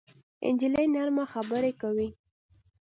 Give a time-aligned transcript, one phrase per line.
[0.53, 2.09] نجلۍ نرمه خبرې کوي.